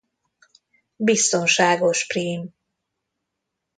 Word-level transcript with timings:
Biztonságos 0.95 2.05
prím. 2.07 2.53